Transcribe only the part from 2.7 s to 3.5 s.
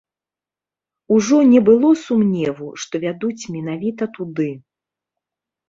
што вядуць